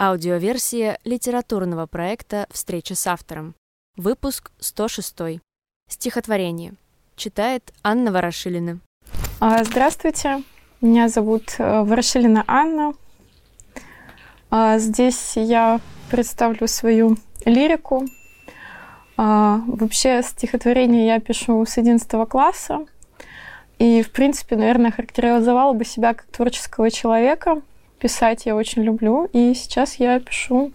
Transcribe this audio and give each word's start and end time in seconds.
Аудиоверсия 0.00 1.00
литературного 1.02 1.86
проекта 1.86 2.46
«Встреча 2.52 2.94
с 2.94 3.04
автором». 3.08 3.56
Выпуск 3.96 4.52
106. 4.60 5.40
Стихотворение. 5.90 6.74
Читает 7.16 7.72
Анна 7.82 8.12
Ворошилина. 8.12 8.78
А, 9.40 9.64
здравствуйте, 9.64 10.44
меня 10.80 11.08
зовут 11.08 11.56
э, 11.58 11.82
Ворошилина 11.82 12.44
Анна. 12.46 12.92
А, 14.50 14.78
здесь 14.78 15.32
я 15.34 15.80
представлю 16.12 16.68
свою 16.68 17.16
лирику. 17.44 18.06
А, 19.16 19.62
вообще 19.66 20.22
стихотворение 20.22 21.08
я 21.08 21.18
пишу 21.18 21.66
с 21.66 21.76
11 21.76 22.28
класса. 22.28 22.86
И, 23.80 24.02
в 24.04 24.12
принципе, 24.12 24.54
наверное, 24.54 24.92
характеризовала 24.92 25.72
бы 25.72 25.84
себя 25.84 26.14
как 26.14 26.26
творческого 26.26 26.88
человека– 26.88 27.62
Писать 27.98 28.46
я 28.46 28.54
очень 28.54 28.82
люблю, 28.82 29.28
и 29.32 29.54
сейчас 29.54 29.96
я 29.96 30.20
пишу 30.20 30.72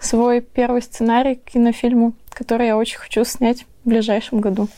свой 0.00 0.40
первый 0.40 0.82
сценарий 0.82 1.36
к 1.36 1.52
кинофильму, 1.52 2.14
который 2.30 2.66
я 2.66 2.76
очень 2.76 2.98
хочу 2.98 3.24
снять 3.24 3.64
в 3.84 3.88
ближайшем 3.88 4.40
году. 4.40 4.68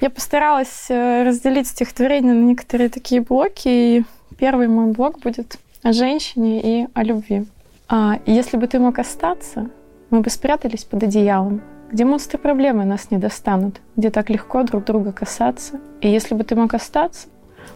Я 0.00 0.10
постаралась 0.10 0.86
э, 0.88 1.24
разделить 1.24 1.68
стихотворение 1.68 2.32
на 2.32 2.42
некоторые 2.42 2.88
такие 2.88 3.20
блоки, 3.20 3.68
и 3.68 4.04
первый 4.36 4.68
мой 4.68 4.92
блок 4.92 5.20
будет 5.20 5.58
о 5.82 5.92
женщине 5.92 6.60
и 6.60 6.88
о 6.94 7.02
любви. 7.02 7.46
А, 7.88 8.20
если 8.26 8.56
бы 8.56 8.68
ты 8.68 8.78
мог 8.78 8.98
остаться, 8.98 9.70
мы 10.10 10.20
бы 10.20 10.30
спрятались 10.30 10.84
под 10.84 11.04
одеялом, 11.04 11.60
где 11.92 12.06
монстры 12.06 12.38
проблемы 12.38 12.86
нас 12.86 13.10
не 13.10 13.18
достанут, 13.18 13.80
где 13.96 14.10
так 14.10 14.30
легко 14.30 14.62
друг 14.62 14.84
друга 14.84 15.12
касаться. 15.12 15.78
И 16.00 16.08
если 16.08 16.34
бы 16.34 16.42
ты 16.42 16.56
мог 16.56 16.72
остаться, 16.72 17.28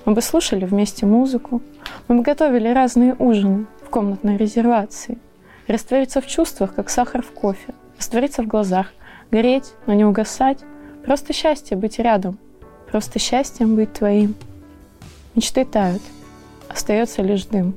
мы 0.07 0.15
бы 0.15 0.23
слушали 0.23 0.65
вместе 0.65 1.05
музыку, 1.05 1.61
мы 2.09 2.17
бы 2.17 2.23
готовили 2.23 2.69
разные 2.69 3.15
ужины 3.19 3.67
в 3.85 3.91
комнатной 3.91 4.39
резервации, 4.39 5.19
раствориться 5.69 6.23
в 6.23 6.27
чувствах, 6.27 6.75
как 6.75 6.89
сахар 6.89 7.23
в 7.23 7.31
кофе, 7.31 7.75
раствориться 7.99 8.43
в 8.43 8.47
глазах, 8.47 8.87
гореть, 9.31 9.75
но 9.87 9.93
не 9.93 10.05
угасать. 10.05 10.59
Просто 11.05 11.35
счастье 11.35 11.77
быть 11.77 11.99
рядом, 11.99 12.39
просто 12.91 13.19
счастьем 13.19 13.77
быть 13.77 13.93
твоим. 13.93 14.35
Мечты 15.35 15.67
тают, 15.67 16.03
остается 16.69 17.21
лишь 17.21 17.45
дым, 17.45 17.77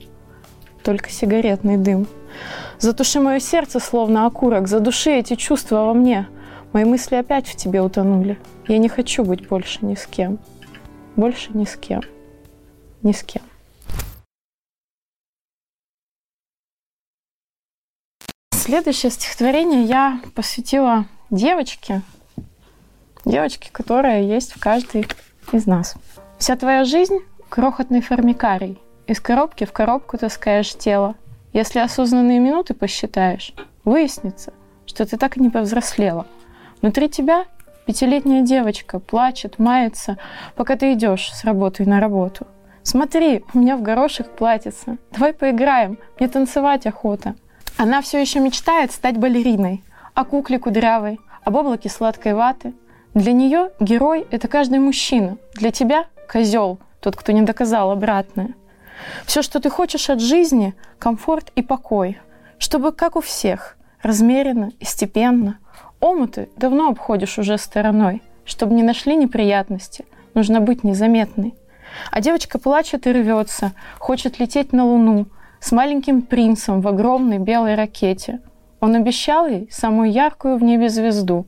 только 0.83 1.09
сигаретный 1.09 1.75
дым— 1.75 2.08
Затуши 2.80 3.19
мое 3.19 3.39
сердце, 3.39 3.81
словно 3.81 4.25
окурок, 4.25 4.69
задуши 4.69 5.11
эти 5.11 5.35
чувства 5.35 5.85
во 5.85 5.94
мне. 5.94 6.30
Мои 6.72 6.86
мысли 6.86 7.16
опять 7.16 7.45
в 7.45 7.58
тебе 7.58 7.81
утонули. 7.81 8.39
Я 8.69 8.77
не 8.77 8.88
хочу 8.88 9.25
быть 9.25 9.45
больше 9.49 9.86
ни 9.86 9.95
с 9.95 10.08
кем. 10.08 10.39
Больше 11.17 11.52
ни 11.53 11.66
с 11.66 11.75
кем. 11.75 12.02
Ни 13.03 13.11
с 13.11 13.21
кем. 13.21 13.41
Следующее 18.53 19.11
стихотворение 19.11 19.83
я 19.83 20.21
посвятила 20.33 21.05
девочке, 21.30 22.02
девочке, 23.25 23.69
которая 23.73 24.21
есть 24.21 24.53
в 24.53 24.59
каждой 24.59 25.05
из 25.52 25.66
нас. 25.66 25.95
Вся 26.38 26.55
твоя 26.55 26.86
жизнь— 26.86 27.19
крохотный 27.49 28.02
формикарий. 28.02 28.80
Из 29.05 29.19
коробки 29.19 29.66
в 29.66 29.73
коробку 29.73 30.17
таскаешь 30.17 30.73
тело. 30.77 31.16
Если 31.53 31.80
осознанные 31.80 32.39
минуты 32.39 32.73
посчитаешь, 32.73 33.53
выяснится, 33.83 34.53
что 34.86 35.05
ты 35.05 35.17
так 35.17 35.38
и 35.38 35.42
не 35.42 35.50
повзрослела. 35.50 36.28
Внутри 36.81 37.09
тебя 37.09 37.45
пятилетняя 37.86 38.44
девочка 38.44 39.00
плачет, 39.00 39.58
мается, 39.58 40.17
пока 40.55 40.75
ты 40.75 40.94
идешь 40.94 41.31
с 41.33 41.44
работы 41.44 41.89
на 41.89 42.00
работу. 42.00 42.45
Смотри, 42.83 43.44
у 43.53 43.58
меня 43.58 43.77
в 43.77 43.81
горошек 43.81 44.30
платится. 44.30 44.97
Давай 45.11 45.33
поиграем, 45.33 45.97
мне 46.20 46.30
танцевать 46.30 46.86
охота. 46.86 47.36
Она 47.77 48.02
все 48.02 48.22
еще 48.22 48.39
мечтает 48.39 48.92
стать 48.92 49.17
балериной, 49.17 49.83
о 50.14 50.26
кукле 50.26 50.60
кудрявой, 50.60 51.20
об 51.43 51.55
облаке 51.55 51.89
сладкой 51.89 52.36
ваты. 52.36 52.73
Для 53.16 53.33
нее 53.33 53.71
герой— 53.80 54.27
это 54.31 54.48
каждый 54.48 54.80
мужчина, 54.80 55.37
для 55.55 55.71
тебя— 55.71 56.05
козел, 56.31 56.80
тот, 56.99 57.16
кто 57.16 57.31
не 57.31 57.42
доказал 57.42 57.89
обратное. 57.89 58.54
Все, 59.26 59.42
что 59.42 59.60
ты 59.60 59.70
хочешь 59.70 60.10
от 60.10 60.21
жизни— 60.21 60.76
комфорт 60.99 61.52
и 61.55 61.61
покой, 61.61 62.20
чтобы, 62.58 62.92
как 62.92 63.15
у 63.15 63.21
всех, 63.21 63.77
размеренно 64.02 64.71
и 64.80 64.86
степенно. 64.86 65.60
Омуты 65.99 66.49
давно 66.55 66.89
обходишь 66.89 67.37
уже 67.37 67.58
стороной, 67.58 68.21
чтобы 68.45 68.73
не 68.73 68.83
нашли 68.83 69.15
неприятности, 69.15 70.05
нужно 70.33 70.61
быть 70.61 70.83
незаметной. 70.83 71.55
А 72.11 72.21
девочка 72.21 72.60
плачет 72.60 73.08
и 73.08 73.11
рвется, 73.11 73.73
хочет 73.98 74.39
лететь 74.39 74.73
на 74.73 74.86
Луну 74.86 75.27
с 75.60 75.71
маленьким 75.71 76.21
принцем 76.21 76.81
в 76.81 76.87
огромной 76.87 77.39
белой 77.39 77.76
ракете. 77.76 78.39
Он 78.80 78.95
обещал 78.95 79.48
ей 79.48 79.67
самую 79.71 80.11
яркую 80.11 80.58
в 80.58 80.64
небе 80.64 80.89
звезду 80.89 81.45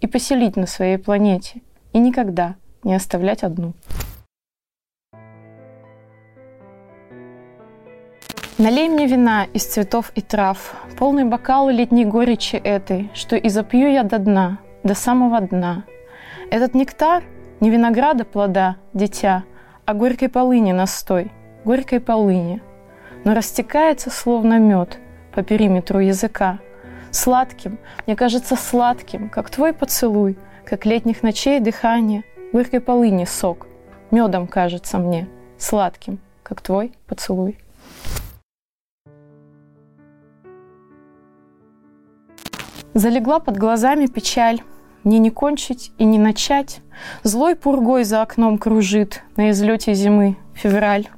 и 0.00 0.06
поселить 0.06 0.56
на 0.56 0.66
своей 0.66 0.96
планете, 0.96 1.60
и 1.92 1.98
никогда 1.98 2.54
не 2.84 2.94
оставлять 2.94 3.42
одну. 3.42 3.74
Налей 8.60 8.90
мне 8.90 9.06
вина 9.06 9.46
из 9.54 9.64
цветов 9.64 10.12
и 10.14 10.20
трав, 10.20 10.74
Полный 10.98 11.24
бокал 11.24 11.70
летней 11.70 12.04
горечи 12.04 12.56
этой, 12.56 13.10
Что 13.14 13.34
и 13.34 13.48
запью 13.48 13.90
я 13.90 14.02
до 14.02 14.18
дна, 14.18 14.58
до 14.82 14.94
самого 14.94 15.40
дна. 15.40 15.84
Этот 16.50 16.74
нектар 16.74 17.24
не 17.60 17.70
винограда 17.70 18.26
плода, 18.26 18.76
дитя, 18.92 19.44
А 19.86 19.94
горькой 19.94 20.28
полыни 20.28 20.72
настой, 20.72 21.32
горькой 21.64 22.00
полыни. 22.00 22.60
Но 23.24 23.32
растекается, 23.32 24.10
словно 24.10 24.58
мед, 24.58 24.98
по 25.34 25.42
периметру 25.42 26.00
языка. 26.00 26.58
Сладким, 27.10 27.78
мне 28.06 28.14
кажется 28.14 28.56
сладким, 28.56 29.30
как 29.30 29.48
твой 29.48 29.72
поцелуй, 29.72 30.36
Как 30.66 30.84
летних 30.84 31.22
ночей 31.22 31.60
дыхание, 31.60 32.24
горькой 32.52 32.82
полыни 32.82 33.24
сок. 33.24 33.68
Медом 34.10 34.46
кажется 34.46 34.98
мне, 34.98 35.28
сладким, 35.56 36.18
как 36.42 36.60
твой 36.60 36.92
поцелуй. 37.06 37.56
Залегла 42.94 43.38
под 43.38 43.56
глазами 43.56 44.06
печаль, 44.06 44.62
мне 45.04 45.18
не 45.18 45.30
кончить 45.30 45.92
и 45.96 46.04
не 46.04 46.18
начать. 46.18 46.80
Злой 47.22 47.54
пургой 47.54 48.04
за 48.04 48.20
окном 48.20 48.58
кружит 48.58 49.22
на 49.36 49.50
излете 49.50 49.94
зимы 49.94 50.36
февраль. 50.54 51.08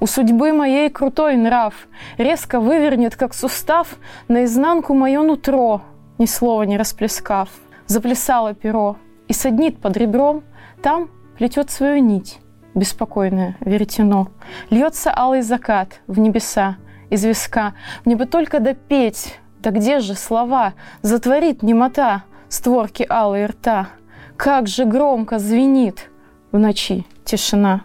У 0.00 0.06
судьбы 0.06 0.52
моей 0.52 0.90
крутой 0.90 1.36
нрав 1.36 1.88
резко 2.18 2.60
вывернет, 2.60 3.16
как 3.16 3.32
сустав, 3.32 3.96
наизнанку 4.28 4.92
мое 4.92 5.22
нутро, 5.22 5.82
ни 6.18 6.26
слова 6.26 6.62
не 6.64 6.76
расплескав. 6.76 7.48
Заплясало 7.86 8.52
перо 8.54 8.96
и 9.28 9.32
саднит 9.32 9.78
под 9.80 9.96
ребром, 9.96 10.44
там 10.82 11.08
плетет 11.38 11.70
свою 11.70 12.02
нить, 12.02 12.38
беспокойное 12.74 13.56
веретено. 13.60 14.28
Льется 14.68 15.10
алый 15.16 15.40
закат 15.40 16.00
в 16.06 16.18
небеса, 16.18 16.76
из 17.08 17.24
виска. 17.24 17.74
Мне 18.04 18.14
бы 18.16 18.26
только 18.26 18.60
допеть 18.60 19.38
да 19.60 19.70
где 19.70 20.00
же 20.00 20.14
слова? 20.14 20.74
Затворит 21.02 21.62
немота 21.62 22.22
створки 22.48 23.06
алые 23.08 23.46
рта. 23.46 23.88
Как 24.36 24.68
же 24.68 24.84
громко 24.84 25.38
звенит 25.38 26.10
в 26.52 26.58
ночи 26.58 27.04
тишина. 27.24 27.82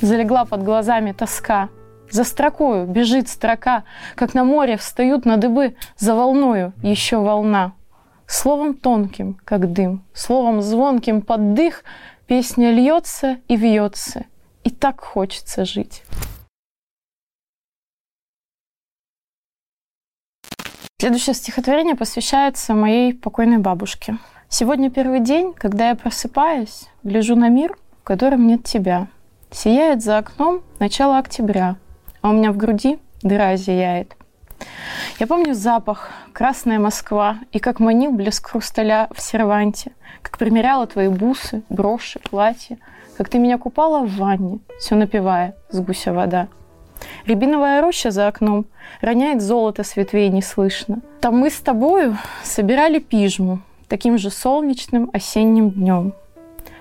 Залегла 0.00 0.44
под 0.44 0.62
глазами 0.62 1.12
тоска. 1.12 1.68
За 2.10 2.24
строкою 2.24 2.86
бежит 2.86 3.28
строка, 3.28 3.84
как 4.14 4.32
на 4.32 4.44
море 4.44 4.76
встают 4.76 5.24
на 5.24 5.36
дыбы, 5.36 5.74
за 5.98 6.14
волною 6.14 6.72
еще 6.82 7.18
волна. 7.18 7.72
Словом 8.26 8.74
тонким, 8.74 9.38
как 9.44 9.72
дым, 9.72 10.04
словом 10.14 10.62
звонким 10.62 11.20
под 11.20 11.54
дых, 11.54 11.82
песня 12.26 12.70
льется 12.70 13.38
и 13.48 13.56
вьется, 13.56 14.24
и 14.64 14.70
так 14.70 15.00
хочется 15.00 15.64
жить. 15.64 16.02
Следующее 21.00 21.34
стихотворение 21.34 21.94
посвящается 21.94 22.74
моей 22.74 23.14
покойной 23.14 23.58
бабушке. 23.58 24.18
Сегодня 24.48 24.90
первый 24.90 25.20
день, 25.20 25.54
когда 25.54 25.90
я 25.90 25.94
просыпаюсь, 25.94 26.88
гляжу 27.04 27.36
на 27.36 27.48
мир, 27.48 27.78
в 28.00 28.02
котором 28.02 28.48
нет 28.48 28.64
тебя. 28.64 29.06
Сияет 29.52 30.02
за 30.02 30.18
окном 30.18 30.60
начало 30.80 31.18
октября, 31.18 31.76
а 32.20 32.30
у 32.30 32.32
меня 32.32 32.50
в 32.50 32.56
груди 32.56 32.98
дыра 33.22 33.54
зияет. 33.54 34.16
Я 35.20 35.28
помню 35.28 35.54
запах, 35.54 36.10
красная 36.32 36.80
Москва, 36.80 37.38
и 37.52 37.60
как 37.60 37.78
манил 37.78 38.10
блеск 38.10 38.48
хрусталя 38.48 39.06
в 39.14 39.20
серванте, 39.20 39.92
как 40.22 40.36
примеряла 40.36 40.88
твои 40.88 41.06
бусы, 41.06 41.62
броши, 41.68 42.18
платья, 42.18 42.76
как 43.16 43.28
ты 43.28 43.38
меня 43.38 43.56
купала 43.56 44.04
в 44.04 44.16
ванне, 44.16 44.58
все 44.80 44.96
напивая 44.96 45.54
с 45.70 45.78
гуся 45.78 46.12
вода. 46.12 46.48
Рябиновая 47.26 47.80
роща 47.80 48.10
за 48.10 48.28
окном 48.28 48.66
роняет 49.00 49.42
золото 49.42 49.84
с 49.84 49.96
ветвей 49.96 50.28
неслышно. 50.28 51.00
Там 51.20 51.38
мы 51.38 51.50
с 51.50 51.60
тобою 51.60 52.16
собирали 52.42 52.98
пижму 52.98 53.60
таким 53.88 54.18
же 54.18 54.30
солнечным 54.30 55.10
осенним 55.12 55.70
днем. 55.70 56.14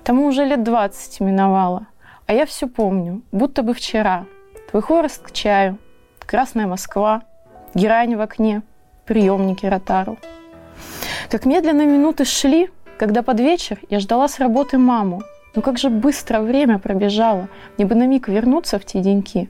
Тому 0.03 0.27
уже 0.27 0.45
лет 0.45 0.63
двадцать 0.63 1.19
миновало, 1.19 1.87
а 2.25 2.33
я 2.33 2.45
все 2.45 2.67
помню, 2.67 3.21
будто 3.31 3.63
бы 3.63 3.73
вчера. 3.73 4.25
Твой 4.69 4.81
хворост 4.81 5.21
к 5.21 5.31
чаю, 5.31 5.77
Красная 6.25 6.67
Москва, 6.67 7.23
герань 7.73 8.15
в 8.15 8.21
окне, 8.21 8.61
приемники 9.05 9.65
ротару. 9.65 10.17
Как 11.29 11.45
медленно 11.45 11.85
минуты 11.85 12.25
шли, 12.25 12.69
когда 12.97 13.21
под 13.21 13.39
вечер 13.39 13.79
я 13.89 13.99
ждала 13.99 14.27
с 14.27 14.39
работы 14.39 14.77
маму. 14.77 15.23
Ну 15.55 15.61
как 15.61 15.77
же 15.77 15.89
быстро 15.89 16.41
время 16.41 16.79
пробежало, 16.79 17.47
мне 17.77 17.87
бы 17.87 17.95
на 17.95 18.07
миг 18.07 18.27
вернуться 18.27 18.79
в 18.79 18.85
те 18.85 18.99
деньки. 18.99 19.49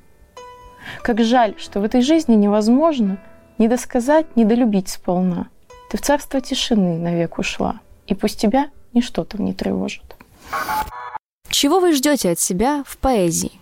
Как 1.01 1.21
жаль, 1.21 1.55
что 1.57 1.79
в 1.79 1.83
этой 1.83 2.01
жизни 2.01 2.35
невозможно 2.35 3.17
ни 3.57 3.67
досказать, 3.67 4.35
ни 4.35 4.43
долюбить 4.43 4.89
сполна. 4.89 5.47
Ты 5.89 5.97
в 5.97 6.01
царство 6.01 6.41
тишины 6.41 6.97
навек 6.97 7.39
ушла, 7.39 7.79
и 8.07 8.13
пусть 8.13 8.39
тебя 8.39 8.69
ничто 8.93 9.23
там 9.23 9.45
не 9.45 9.53
тревожит. 9.53 10.03
Чего 11.49 11.79
вы 11.79 11.93
ждете 11.93 12.31
от 12.31 12.39
себя 12.39 12.83
в 12.85 12.97
поэзии? 12.97 13.53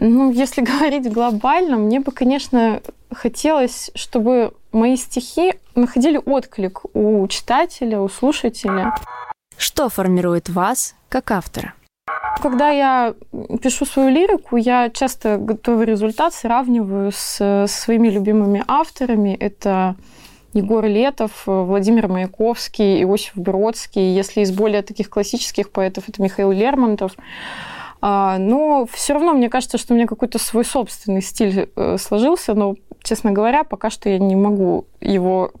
Ну, 0.00 0.30
если 0.30 0.60
говорить 0.64 1.10
глобально, 1.12 1.76
мне 1.76 2.00
бы, 2.00 2.12
конечно, 2.12 2.80
хотелось, 3.12 3.90
чтобы 3.94 4.54
мои 4.72 4.96
стихи 4.96 5.54
находили 5.74 6.20
отклик 6.24 6.82
у 6.94 7.26
читателя, 7.28 8.00
у 8.00 8.08
слушателя. 8.08 8.94
Что 9.56 9.88
формирует 9.88 10.48
вас 10.48 10.94
как 11.08 11.30
автора? 11.30 11.74
Когда 12.42 12.70
я 12.70 13.14
пишу 13.62 13.86
свою 13.86 14.10
лирику, 14.10 14.56
я 14.56 14.90
часто 14.90 15.38
готовый 15.38 15.86
результат 15.86 16.34
сравниваю 16.34 17.10
с 17.12 17.66
своими 17.68 18.08
любимыми 18.08 18.62
авторами. 18.66 19.34
Это 19.34 19.96
Егор 20.52 20.84
Летов, 20.84 21.42
Владимир 21.46 22.08
Маяковский, 22.08 23.02
Иосиф 23.02 23.32
Бродский. 23.34 24.14
Если 24.14 24.42
из 24.42 24.52
более 24.52 24.82
таких 24.82 25.10
классических 25.10 25.70
поэтов, 25.70 26.08
это 26.08 26.22
Михаил 26.22 26.52
Лермонтов. 26.52 27.12
А, 28.00 28.36
но 28.38 28.86
все 28.92 29.14
равно 29.14 29.32
мне 29.32 29.48
кажется, 29.48 29.78
что 29.78 29.94
у 29.94 29.96
меня 29.96 30.06
какой-то 30.06 30.38
свой 30.38 30.64
собственный 30.64 31.22
стиль 31.22 31.70
э, 31.74 31.96
сложился, 31.98 32.52
но, 32.52 32.74
честно 33.02 33.32
говоря, 33.32 33.64
пока 33.64 33.88
что 33.88 34.10
я 34.10 34.18
не 34.18 34.36
могу 34.36 34.84
его 35.00 35.52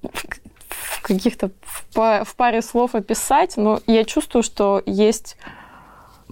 в 0.68 1.02
каких-то 1.02 1.50
в 1.92 2.36
паре 2.36 2.60
слов 2.60 2.94
описать, 2.94 3.56
но 3.56 3.80
я 3.86 4.04
чувствую, 4.04 4.42
что 4.42 4.82
есть 4.84 5.38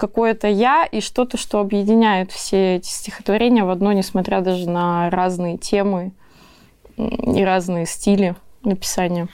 какое-то 0.03 0.49
я 0.49 0.85
и 0.85 1.01
что-то, 1.01 1.37
что 1.37 1.61
объединяет 1.61 2.33
все 2.33 2.75
эти 2.75 2.89
стихотворения 2.89 3.63
в 3.63 3.71
одно, 3.71 3.93
несмотря 3.93 4.41
даже 4.41 4.69
на 4.69 5.09
разные 5.11 5.59
темы 5.59 6.11
и 6.97 7.45
разные 7.45 7.87
стили 7.87 8.35
написания. 8.65 9.29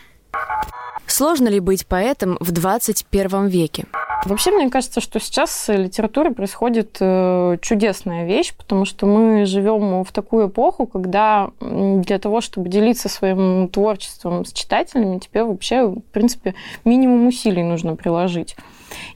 Сложно 1.06 1.48
ли 1.48 1.58
быть 1.58 1.86
поэтом 1.86 2.36
в 2.40 2.52
21 2.52 3.46
веке? 3.46 3.86
Вообще, 4.24 4.50
мне 4.50 4.68
кажется, 4.68 5.00
что 5.00 5.20
сейчас 5.20 5.50
с 5.50 5.72
литературой 5.72 6.32
происходит 6.32 6.96
э, 7.00 7.56
чудесная 7.62 8.26
вещь, 8.26 8.54
потому 8.54 8.84
что 8.84 9.06
мы 9.06 9.46
живем 9.46 10.04
в 10.04 10.12
такую 10.12 10.48
эпоху, 10.48 10.86
когда 10.86 11.50
для 11.60 12.18
того, 12.18 12.40
чтобы 12.40 12.68
делиться 12.68 13.08
своим 13.08 13.68
творчеством 13.68 14.44
с 14.44 14.52
читателями, 14.52 15.18
тебе 15.18 15.44
вообще, 15.44 15.86
в 15.86 16.00
принципе, 16.12 16.54
минимум 16.84 17.26
усилий 17.26 17.62
нужно 17.62 17.96
приложить. 17.96 18.56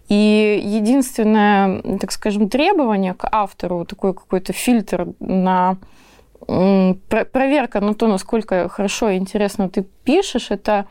И 0.09 0.63
единственное, 0.65 1.83
так 1.99 2.13
скажем, 2.13 2.49
требование 2.49 3.15
к 3.15 3.29
автору, 3.31 3.85
такой 3.85 4.15
какой-то 4.15 4.53
фильтр 4.53 5.09
на 5.19 5.79
проверка 6.47 7.81
на 7.81 7.95
то, 7.95 8.09
насколько 8.09 8.69
хорошо 8.69 9.11
и 9.11 9.17
интересно 9.17 9.69
ты 9.69 9.87
пишешь, 10.05 10.51
это 10.51 10.87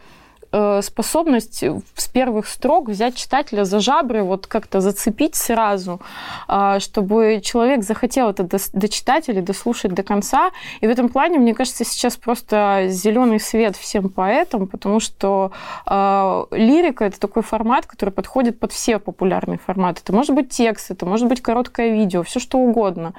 Э, 0.54 0.82
способность 0.82 1.64
с 1.96 2.08
первых 2.10 2.46
строк 2.48 2.90
взять 2.90 3.16
читателя 3.16 3.64
за 3.64 3.80
жабры, 3.80 4.24
вот 4.24 4.48
как-то 4.48 4.82
зацепить 4.82 5.36
сразу, 5.36 6.02
а, 6.48 6.82
чтобы 6.82 7.40
человек 7.42 7.84
захотел 7.84 8.30
это 8.30 8.50
дочитать 8.74 9.30
или 9.30 9.40
дослушать 9.40 9.94
до 9.94 10.04
конца. 10.04 10.52
И 10.82 10.88
в 10.88 10.90
этом 10.90 11.08
плане, 11.08 11.40
мне 11.40 11.54
кажется, 11.54 11.86
сейчас 11.86 12.18
просто 12.18 12.88
зеленый 12.90 13.40
свет 13.40 13.78
всем 13.78 14.10
поэтам, 14.10 14.68
потому 14.68 15.00
что 15.00 15.54
э, 15.90 16.46
лирика 16.52 17.06
это 17.06 17.18
такой 17.18 17.44
формат, 17.44 17.86
который 17.86 18.10
подходит 18.10 18.60
под 18.60 18.74
все 18.74 19.00
популярные 19.00 19.58
форматы. 19.58 20.02
Это 20.04 20.14
может 20.14 20.36
быть 20.36 20.50
текст, 20.50 20.92
это 20.92 21.06
может 21.06 21.30
быть 21.30 21.42
короткое 21.42 21.92
видео, 21.92 22.24
все 22.24 22.42
что 22.42 22.58
угодно. 22.58 23.14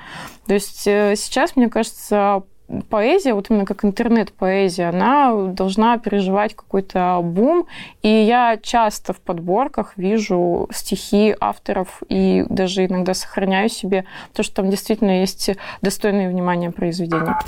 То 0.46 0.52
есть 0.52 0.86
э, 0.86 1.14
сейчас, 1.16 1.56
мне 1.56 1.70
кажется, 1.70 2.42
поэзия, 2.88 3.34
вот 3.34 3.50
именно 3.50 3.64
как 3.64 3.84
интернет-поэзия, 3.84 4.88
она 4.88 5.32
должна 5.34 5.98
переживать 5.98 6.54
какой-то 6.54 7.20
бум. 7.22 7.66
И 8.02 8.08
я 8.08 8.58
часто 8.62 9.12
в 9.12 9.20
подборках 9.20 9.92
вижу 9.96 10.68
стихи 10.72 11.34
авторов 11.40 12.02
и 12.08 12.44
даже 12.48 12.86
иногда 12.86 13.14
сохраняю 13.14 13.68
себе 13.68 14.04
то, 14.32 14.42
что 14.42 14.56
там 14.56 14.70
действительно 14.70 15.20
есть 15.20 15.50
достойные 15.80 16.28
внимания 16.28 16.70
произведения. 16.70 17.38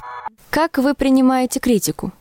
Как 0.51 0.79
вы 0.79 0.95
принимаете 0.95 1.61
критику? 1.61 2.13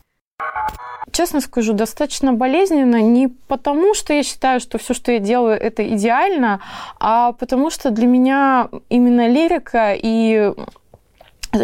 Честно 1.12 1.40
скажу, 1.40 1.74
достаточно 1.74 2.32
болезненно 2.32 3.00
не 3.00 3.28
потому, 3.28 3.94
что 3.94 4.12
я 4.12 4.24
считаю, 4.24 4.58
что 4.58 4.78
все, 4.78 4.94
что 4.94 5.12
я 5.12 5.20
делаю, 5.20 5.56
это 5.56 5.86
идеально, 5.94 6.60
а 6.98 7.32
потому 7.32 7.70
что 7.70 7.90
для 7.90 8.08
меня 8.08 8.68
именно 8.88 9.28
лирика 9.28 9.94
и 9.96 10.52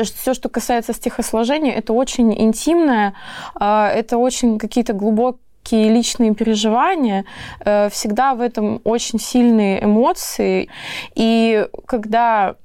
все, 0.04 0.34
что 0.34 0.48
касается 0.48 0.92
стихосложения, 0.92 1.72
это 1.72 1.92
очень 1.92 2.32
интимное, 2.38 3.14
а, 3.54 3.88
это 3.88 4.18
очень 4.18 4.58
какие-то 4.58 4.92
глубокие 4.92 5.90
личные 5.92 6.34
переживания, 6.34 7.24
э, 7.60 7.88
всегда 7.90 8.34
в 8.34 8.40
этом 8.40 8.80
очень 8.84 9.20
сильные 9.20 9.84
эмоции. 9.84 10.68
И 11.14 11.66
когда 11.86 12.56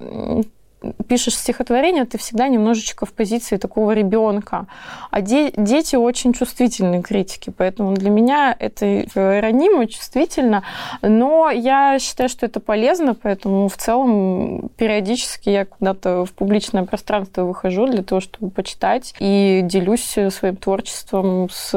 пишешь 1.06 1.36
стихотворение, 1.36 2.06
ты 2.06 2.18
всегда 2.18 2.48
немножечко 2.48 3.06
в 3.06 3.14
позиции 3.14 3.58
такого 3.58 3.92
ребенка. 3.92 4.68
А 5.12 5.22
де- 5.22 5.54
дети 5.56 5.96
очень 5.96 6.34
чувствительные 6.34 7.02
критики, 7.02 7.54
поэтому 7.56 7.94
для 7.94 8.10
меня 8.10 8.56
это 8.58 9.06
ранимо, 9.16 9.88
чувствительно. 9.88 10.64
Но 11.02 11.50
я 11.50 11.98
считаю, 12.00 12.30
что 12.30 12.46
это 12.46 12.60
полезно, 12.60 13.16
поэтому 13.16 13.70
в 13.70 13.78
целом 13.78 14.70
периодически 14.78 15.50
я 15.50 15.66
куда-то 15.66 16.26
в 16.26 16.34
публичное 16.34 16.84
пространство 16.84 17.44
выхожу 17.44 17.88
для 17.88 18.04
того, 18.04 18.22
чтобы 18.22 18.50
почитать 18.50 19.14
и 19.20 19.62
делюсь 19.64 20.18
своим 20.30 20.56
творчеством 20.56 21.50
с, 21.52 21.70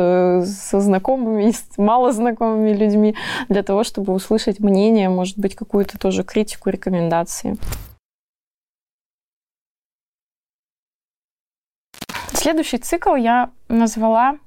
со 0.44 0.80
знакомыми 0.80 1.50
с 1.50 1.64
малознакомыми 1.76 2.72
людьми 2.72 3.14
для 3.48 3.62
того, 3.62 3.84
чтобы 3.84 4.12
услышать 4.12 4.60
мнение, 4.60 5.08
может 5.08 5.38
быть, 5.38 5.54
какую-то 5.54 5.98
тоже 5.98 6.24
критику, 6.24 6.70
рекомендации. 6.70 7.56
Следующий 12.38 12.78
цикл 12.78 13.16
я 13.16 13.50
назвала 13.66 14.38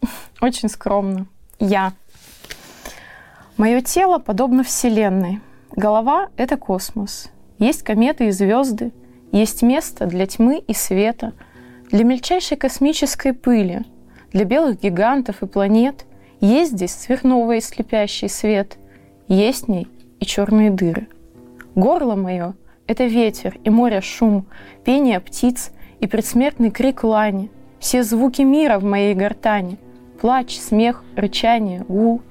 очень 0.40 0.70
скромно 0.70 1.26
«Я». 1.58 1.92
Мое 3.58 3.82
тело 3.82 4.18
подобно 4.18 4.64
Вселенной. 4.64 5.40
Голова— 5.76 6.30
это 6.38 6.56
космос. 6.56 7.28
Есть 7.58 7.82
кометы 7.82 8.28
и 8.28 8.30
звезды. 8.30 8.92
Есть 9.32 9.60
место 9.60 10.06
для 10.06 10.26
тьмы 10.26 10.64
и 10.66 10.72
света, 10.72 11.34
для 11.90 12.04
мельчайшей 12.04 12.56
космической 12.56 13.34
пыли, 13.34 13.84
для 14.32 14.46
белых 14.46 14.80
гигантов 14.80 15.42
и 15.42 15.46
планет. 15.46 16.06
Есть 16.40 16.72
здесь 16.72 16.94
сверхновый 16.94 17.58
и 17.58 17.60
слепящий 17.60 18.30
свет. 18.30 18.78
Есть 19.28 19.66
в 19.66 19.68
ней 19.68 19.88
и 20.20 20.24
черные 20.24 20.70
дыры. 20.70 21.06
Горло 21.74 22.16
мое— 22.16 22.54
это 22.86 23.04
ветер 23.04 23.58
и 23.62 23.68
море 23.68 24.00
шум, 24.00 24.46
пение 24.86 25.20
птиц— 25.20 25.70
и 26.00 26.06
предсмертный 26.06 26.70
крик 26.70 27.04
лани, 27.04 27.50
все 27.78 28.02
звуки 28.02 28.42
мира 28.42 28.78
в 28.78 28.84
моей 28.84 29.14
гортани, 29.14 29.78
плач, 30.20 30.58
смех, 30.58 31.04
рычание, 31.16 31.84
гул. 31.88 32.22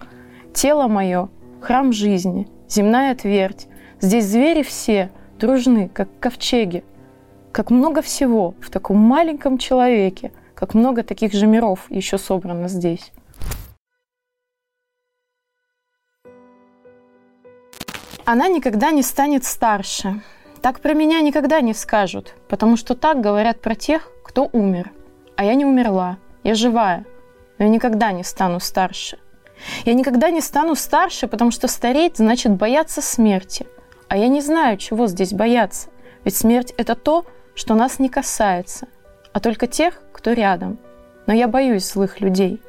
Тело 0.54 0.88
мое— 0.88 1.30
храм 1.62 1.94
жизни, 1.94 2.48
земная 2.68 3.16
твердь. 3.16 3.68
Здесь 4.02 4.26
звери 4.26 4.64
все 4.64 5.12
дружны, 5.40 5.90
как 5.94 6.10
ковчеги. 6.20 6.84
Как 7.52 7.72
много 7.72 8.02
всего 8.02 8.54
в 8.62 8.70
таком 8.70 8.98
маленьком 8.98 9.58
человеке, 9.58 10.32
как 10.54 10.74
много 10.74 11.04
таких 11.04 11.34
же 11.34 11.48
миров 11.48 11.86
еще 11.90 12.18
собрано 12.18 12.68
здесь. 12.68 13.12
Она 18.26 18.48
никогда 18.48 18.92
не 18.92 19.02
станет 19.02 19.44
старше, 19.44 20.22
так 20.60 20.80
про 20.80 20.94
меня 20.94 21.22
никогда 21.22 21.62
не 21.62 21.74
скажут, 21.74 22.36
потому 22.48 22.78
что 22.78 22.96
так 22.96 23.22
говорят 23.22 23.62
про 23.62 23.76
тех, 23.76 24.12
кто 24.24 24.50
умер. 24.52 24.92
А 25.36 25.44
я 25.44 25.56
не 25.56 25.66
умерла, 25.66 26.18
я 26.44 26.54
живая, 26.54 27.06
но 27.58 27.66
я 27.66 27.72
никогда 27.72 28.12
не 28.12 28.24
стану 28.24 28.60
старше. 28.60 29.18
Я 29.86 29.94
никогда 29.94 30.30
не 30.30 30.42
стану 30.42 30.76
старше, 30.76 31.28
потому 31.28 31.52
что 31.52 31.68
стареть 31.68 32.18
значит 32.18 32.54
бояться 32.54 33.02
смерти. 33.02 33.68
А 34.08 34.18
я 34.18 34.28
не 34.28 34.42
знаю, 34.42 34.78
чего 34.78 35.08
здесь 35.08 35.34
бояться. 35.34 35.90
Ведь 36.24 36.36
смерть– 36.36 36.74
это 36.78 36.96
то, 36.96 37.26
что 37.56 37.76
нас 37.76 38.00
не 38.00 38.10
касается, 38.10 38.88
а 39.34 39.40
только 39.40 39.68
тех, 39.68 40.02
кто 40.14 40.34
рядом. 40.34 40.80
Но 41.28 41.34
я 41.34 41.48
боюсь 41.48 41.92
злых 41.92 42.22
людей. 42.22 42.62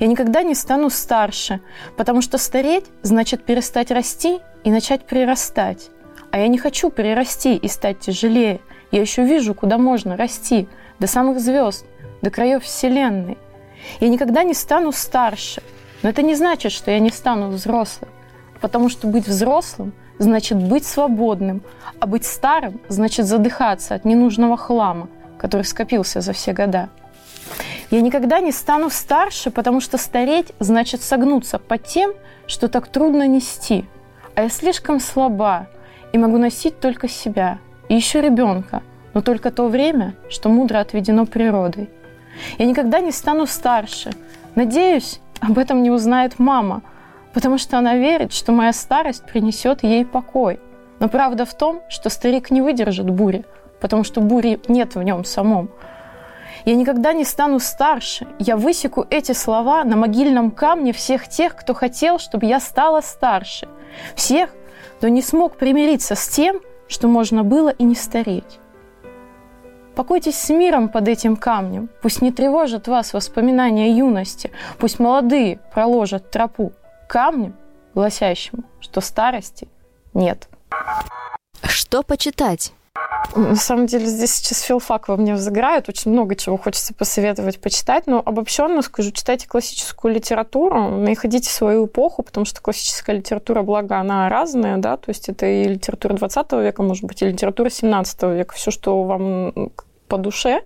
Я 0.00 0.06
никогда 0.06 0.42
не 0.42 0.54
стану 0.54 0.90
старше, 0.90 1.60
потому 1.96 2.22
что 2.22 2.38
стареть 2.38 2.86
значит 3.02 3.44
перестать 3.44 3.90
расти 3.90 4.40
и 4.64 4.70
начать 4.70 5.06
прирастать. 5.06 5.90
А 6.30 6.38
я 6.38 6.48
не 6.48 6.58
хочу 6.58 6.90
перерасти 6.90 7.56
и 7.56 7.68
стать 7.68 8.00
тяжелее. 8.00 8.60
Я 8.90 9.00
еще 9.00 9.24
вижу, 9.24 9.54
куда 9.54 9.78
можно 9.78 10.16
расти, 10.16 10.68
до 10.98 11.06
самых 11.06 11.40
звезд, 11.40 11.86
до 12.22 12.30
краев 12.30 12.64
Вселенной. 12.64 13.38
Я 14.00 14.08
никогда 14.08 14.42
не 14.42 14.54
стану 14.54 14.92
старше, 14.92 15.62
но 16.02 16.10
это 16.10 16.22
не 16.22 16.34
значит, 16.34 16.72
что 16.72 16.90
я 16.90 16.98
не 16.98 17.10
стану 17.10 17.48
взрослым, 17.48 18.10
потому 18.60 18.88
что 18.88 19.06
быть 19.06 19.26
взрослым 19.26 19.92
значит 20.18 20.58
быть 20.58 20.84
свободным, 20.84 21.62
а 22.00 22.06
быть 22.06 22.24
старым 22.24 22.80
значит 22.88 23.26
задыхаться 23.26 23.94
от 23.94 24.04
ненужного 24.04 24.56
хлама, 24.56 25.08
который 25.38 25.62
скопился 25.62 26.20
за 26.20 26.32
все 26.32 26.52
года. 26.52 26.88
Я 27.90 28.02
никогда 28.02 28.40
не 28.40 28.52
стану 28.52 28.90
старше, 28.90 29.50
потому 29.50 29.80
что 29.80 29.96
стареть 29.96 30.52
значит 30.58 31.02
согнуться 31.02 31.58
под 31.58 31.84
тем, 31.84 32.12
что 32.46 32.68
так 32.68 32.88
трудно 32.88 33.26
нести. 33.26 33.86
А 34.34 34.42
я 34.42 34.48
слишком 34.50 35.00
слаба 35.00 35.68
и 36.12 36.18
могу 36.18 36.38
носить 36.38 36.80
только 36.80 37.08
себя 37.08 37.58
и 37.88 37.94
еще 37.94 38.20
ребенка, 38.20 38.82
но 39.14 39.20
только 39.20 39.50
то 39.50 39.68
время, 39.68 40.14
что 40.28 40.48
мудро 40.48 40.78
отведено 40.78 41.26
природой. 41.26 41.90
Я 42.58 42.66
никогда 42.66 43.00
не 43.00 43.12
стану 43.12 43.46
старше. 43.46 44.10
Надеюсь, 44.54 45.20
об 45.40 45.58
этом 45.58 45.82
не 45.82 45.90
узнает 45.90 46.38
мама, 46.38 46.82
потому 47.32 47.58
что 47.58 47.78
она 47.78 47.96
верит, 47.96 48.32
что 48.32 48.52
моя 48.52 48.72
старость 48.72 49.24
принесет 49.24 49.82
ей 49.82 50.04
покой. 50.04 50.60
Но 51.00 51.08
правда 51.08 51.44
в 51.44 51.54
том, 51.54 51.82
что 51.88 52.10
старик 52.10 52.50
не 52.50 52.60
выдержит 52.60 53.08
бури, 53.08 53.44
потому 53.80 54.04
что 54.04 54.20
бури 54.20 54.60
нет 54.68 54.94
в 54.94 55.02
нем 55.02 55.24
самом. 55.24 55.70
Я 56.64 56.74
никогда 56.74 57.12
не 57.12 57.24
стану 57.24 57.60
старше. 57.60 58.26
Я 58.38 58.56
высеку 58.56 59.06
эти 59.10 59.32
слова 59.32 59.84
на 59.84 59.96
могильном 59.96 60.50
камне 60.50 60.92
всех 60.92 61.28
тех, 61.28 61.54
кто 61.54 61.72
хотел, 61.72 62.18
чтобы 62.18 62.46
я 62.46 62.58
стала 62.58 63.00
старше. 63.00 63.68
Всех, 64.14 64.50
кто 64.96 65.08
не 65.08 65.22
смог 65.22 65.56
примириться 65.56 66.14
с 66.14 66.28
тем, 66.28 66.60
что 66.88 67.08
можно 67.08 67.44
было 67.44 67.70
и 67.70 67.84
не 67.84 67.94
стареть. 67.94 68.58
Покойтесь 69.94 70.38
с 70.38 70.48
миром 70.50 70.88
под 70.88 71.08
этим 71.08 71.36
камнем. 71.36 71.90
Пусть 72.02 72.22
не 72.22 72.30
тревожат 72.30 72.86
вас 72.86 73.12
воспоминания 73.12 73.96
юности. 73.96 74.52
Пусть 74.78 75.00
молодые 75.00 75.58
проложат 75.74 76.30
тропу 76.30 76.72
камнем, 77.08 77.54
гласящему, 77.94 78.62
что 78.80 79.00
старости 79.00 79.66
нет. 80.14 80.48
Что 81.64 82.04
почитать? 82.04 82.72
На 83.34 83.56
самом 83.56 83.86
деле 83.86 84.06
здесь 84.06 84.34
сейчас 84.34 84.62
филфак 84.62 85.08
во 85.08 85.16
мне 85.16 85.34
взыграет. 85.34 85.88
Очень 85.88 86.12
много 86.12 86.34
чего 86.34 86.56
хочется 86.56 86.94
посоветовать 86.94 87.60
почитать. 87.60 88.06
Но 88.06 88.22
обобщенно 88.24 88.82
скажу, 88.82 89.10
читайте 89.10 89.46
классическую 89.46 90.14
литературу, 90.14 90.88
находите 90.98 91.50
свою 91.50 91.86
эпоху, 91.86 92.22
потому 92.22 92.46
что 92.46 92.60
классическая 92.60 93.16
литература, 93.16 93.62
благо, 93.62 93.98
она 93.98 94.28
разная, 94.28 94.78
да, 94.78 94.96
то 94.96 95.10
есть 95.10 95.28
это 95.28 95.46
и 95.46 95.64
литература 95.64 96.14
20 96.14 96.52
века, 96.52 96.82
может 96.82 97.04
быть, 97.04 97.22
и 97.22 97.26
литература 97.26 97.68
17 97.70 98.22
века. 98.22 98.54
Все, 98.54 98.70
что 98.70 99.02
вам 99.02 99.52
по 100.08 100.18
душе, 100.18 100.62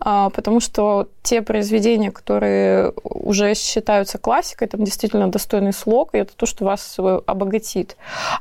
а, 0.00 0.30
потому 0.30 0.60
что 0.60 1.08
те 1.22 1.42
произведения, 1.42 2.10
которые 2.10 2.92
уже 3.04 3.54
считаются 3.54 4.18
классикой, 4.18 4.68
там 4.68 4.84
действительно 4.84 5.28
достойный 5.28 5.72
слог, 5.72 6.10
и 6.14 6.18
это 6.18 6.34
то, 6.34 6.46
что 6.46 6.64
вас 6.64 6.96
э, 6.98 7.20
обогатит. 7.26 7.96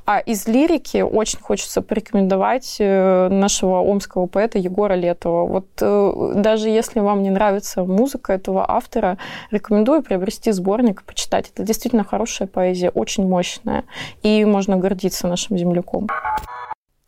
А 0.06 0.20
из 0.20 0.48
лирики 0.48 1.02
очень 1.02 1.40
хочется 1.40 1.82
порекомендовать 1.82 2.78
э, 2.80 3.28
нашего 3.30 3.82
омского 3.82 4.28
поэта 4.28 4.58
Егора 4.58 4.94
Летова. 4.94 5.46
Вот 5.46 5.68
э, 5.82 6.32
даже 6.36 6.70
если 6.70 7.00
вам 7.00 7.22
не 7.22 7.30
нравится 7.30 7.84
музыка 7.84 8.34
этого 8.34 8.70
автора, 8.70 9.18
рекомендую 9.52 10.02
приобрести 10.02 10.52
сборник 10.52 11.02
и 11.02 11.04
почитать. 11.04 11.52
Это 11.54 11.64
действительно 11.64 12.04
хорошая 12.04 12.48
поэзия, 12.48 12.90
очень 12.90 13.28
мощная, 13.28 13.84
и 14.24 14.46
можно 14.46 14.78
гордиться 14.78 15.28
нашим 15.28 15.58
земляком. 15.58 16.08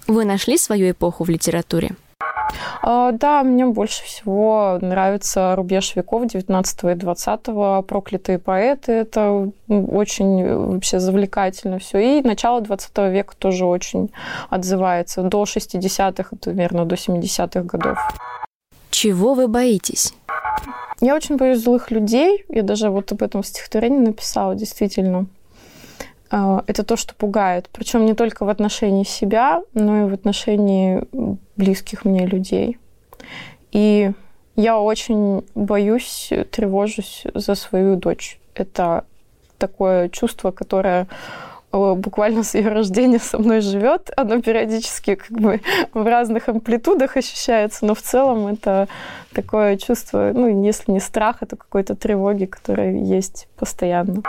Вы 0.08 0.26
нашли 0.26 0.58
свою 0.58 0.92
эпоху 0.92 1.24
в 1.24 1.30
литературе? 1.30 1.92
А, 2.82 3.12
да, 3.12 3.44
мне 3.44 3.66
больше 3.66 4.04
всего 4.04 4.80
нравится 4.82 5.56
рубеж 5.56 5.96
веков 5.96 6.28
19 6.28 6.84
и 6.84 6.94
20 6.96 7.42
проклятые 7.88 8.40
поэты. 8.40 8.92
Это 8.92 9.52
очень 9.68 10.56
вообще 10.56 11.00
завлекательно 11.00 11.80
все. 11.80 12.20
И 12.20 12.22
начало 12.22 12.62
20 12.62 12.98
века 13.12 13.36
тоже 13.38 13.66
очень 13.66 14.12
отзывается. 14.50 15.24
До 15.24 15.44
60-х, 15.44 16.36
наверное, 16.46 16.86
до 16.86 16.96
70-х 16.96 17.62
годов. 17.64 17.98
Чего 18.90 19.34
вы 19.34 19.48
боитесь? 19.48 20.14
Я 21.00 21.16
очень 21.16 21.38
боюсь 21.38 21.64
злых 21.64 21.90
людей. 21.90 22.46
Я 22.50 22.62
даже 22.62 22.90
вот 22.90 23.12
об 23.12 23.24
этом 23.24 23.44
стихотворении 23.44 24.06
написала, 24.06 24.56
действительно. 24.56 25.26
А, 26.32 26.64
это 26.66 26.84
то, 26.84 26.96
что 26.96 27.14
пугает. 27.14 27.70
Причем 27.72 28.06
не 28.06 28.14
только 28.14 28.46
в 28.46 28.50
отношении 28.50 29.04
себя, 29.04 29.62
но 29.74 30.06
и 30.06 30.10
в 30.10 30.14
отношении 30.14 31.04
близких 31.58 32.06
мне 32.06 32.26
людей. 32.26 32.78
И 33.72 34.12
я 34.56 34.80
очень 34.80 35.46
боюсь, 35.56 36.32
тревожусь 36.52 37.24
за 37.34 37.56
свою 37.56 37.98
дочь. 37.98 38.40
Это 38.56 39.06
такое 39.58 40.10
чувство, 40.10 40.52
которое 40.52 41.08
э, 41.72 41.94
буквально 41.96 42.44
с 42.44 42.56
ее 42.56 42.70
рождения 42.70 43.20
со 43.20 43.38
мной 43.38 43.60
живет. 43.60 44.10
Оно 44.16 44.42
периодически 44.42 45.16
как 45.16 45.32
бы 45.32 45.62
в 45.94 46.06
разных 46.06 46.48
амплитудах 46.48 47.18
ощущается, 47.18 47.86
но 47.86 47.94
в 47.94 48.02
целом 48.02 48.48
это 48.48 48.88
такое 49.34 49.78
чувство, 49.78 50.32
ну, 50.34 50.64
если 50.64 50.92
не 50.92 51.02
страха, 51.02 51.46
то 51.46 51.58
какой-то 51.58 51.96
тревоги, 51.96 52.46
которая 52.46 52.94
есть 52.94 53.48
постоянно. 53.58 54.24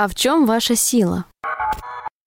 А 0.00 0.08
в 0.08 0.14
чем 0.14 0.46
ваша 0.46 0.76
сила? 0.76 1.26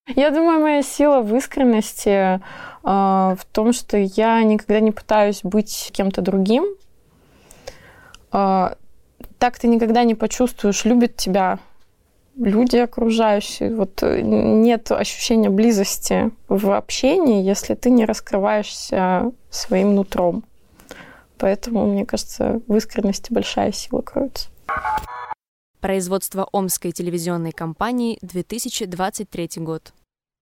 Я 0.07 0.29
думаю, 0.29 0.61
моя 0.61 0.83
сила 0.83 1.21
в 1.21 1.35
искренности, 1.35 2.35
э, 2.35 2.39
в 2.83 3.39
том, 3.51 3.73
что 3.73 3.97
я 3.97 4.43
никогда 4.43 4.79
не 4.79 4.91
пытаюсь 4.91 5.39
быть 5.41 5.89
кем-то 5.91 6.21
другим. 6.21 6.65
Э, 8.31 8.75
так 9.39 9.57
ты 9.57 9.67
никогда 9.67 10.03
не 10.03 10.13
почувствуешь, 10.13 10.85
любят 10.85 11.15
тебя 11.15 11.57
люди 12.35 12.77
окружающие. 12.77 13.75
Вот 13.75 14.03
нет 14.03 14.91
ощущения 14.91 15.49
близости 15.49 16.29
в 16.47 16.77
общении, 16.77 17.41
если 17.41 17.73
ты 17.73 17.89
не 17.89 18.05
раскрываешься 18.05 19.31
своим 19.49 19.95
нутром. 19.95 20.43
Поэтому, 21.39 21.87
мне 21.87 22.05
кажется, 22.05 22.61
в 22.67 22.75
искренности 22.75 23.33
большая 23.33 23.71
сила 23.71 24.01
кроется. 24.01 24.49
Производство 25.83 26.47
Омской 26.53 26.93
телевизионной 26.93 27.51
компании 27.51 28.17
2023 28.21 29.49
год. 29.57 29.93